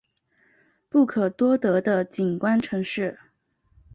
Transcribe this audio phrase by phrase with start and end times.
[0.89, 3.19] 不可多得的景观城市